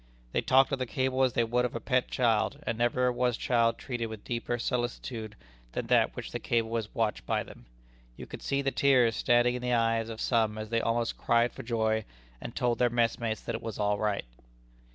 [0.31, 3.37] They talked of the cable as they would of a pet child, and never was
[3.37, 5.35] child treated with deeper solicitude
[5.73, 7.67] than that with which the cable is watched by them.
[8.17, 11.51] You could see the tears standing in the eyes of some as they almost cried
[11.53, 12.03] for joy,
[12.41, 14.25] and told their messmates that it was all right."